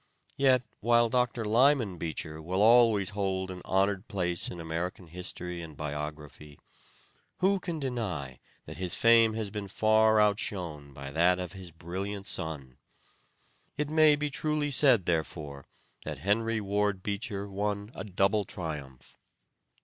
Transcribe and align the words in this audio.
Yet, 0.35 0.63
while 0.79 1.09
Dr. 1.09 1.45
Lyman 1.45 1.99
Beecher 1.99 2.41
will 2.41 2.63
always 2.63 3.11
hold 3.11 3.51
an 3.51 3.61
honored 3.65 4.07
place 4.07 4.49
in 4.49 4.59
American 4.59 5.05
history 5.09 5.61
and 5.61 5.77
biography, 5.77 6.57
who 7.37 7.59
can 7.59 7.79
deny 7.79 8.39
that 8.65 8.77
his 8.77 8.95
fame 8.95 9.35
has 9.35 9.51
been 9.51 9.67
far 9.67 10.19
outshone 10.19 10.91
by 10.91 11.11
that 11.11 11.37
of 11.37 11.53
his 11.53 11.69
brilliant 11.69 12.25
son? 12.25 12.79
It 13.77 13.91
may 13.91 14.15
be 14.15 14.31
truly 14.31 14.71
said, 14.71 15.05
therefore, 15.05 15.67
that 16.03 16.17
Henry 16.17 16.59
Ward 16.59 17.03
Beecher 17.03 17.47
won 17.47 17.91
a 17.93 18.03
double 18.03 18.43
triumph. 18.43 19.15